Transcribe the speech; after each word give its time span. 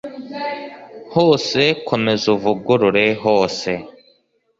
hose, 1.13 1.61
komeza 1.87 2.25
uvugurure 2.35 3.05
hose( 3.41 3.71